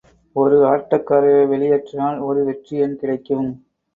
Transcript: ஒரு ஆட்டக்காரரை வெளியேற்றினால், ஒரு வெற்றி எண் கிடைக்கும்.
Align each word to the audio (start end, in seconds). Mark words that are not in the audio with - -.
ஒரு 0.35 0.55
ஆட்டக்காரரை 0.69 1.43
வெளியேற்றினால், 1.45 2.17
ஒரு 2.19 2.43
வெற்றி 2.45 2.77
எண் 2.77 2.97
கிடைக்கும். 2.97 3.47